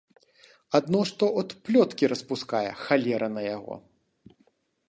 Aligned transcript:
Адно 0.77 1.01
што 1.09 1.25
от 1.41 1.49
плёткі 1.69 2.11
распускае, 2.13 2.65
халера 2.85 3.27
на 3.37 3.41
яго. 3.55 3.75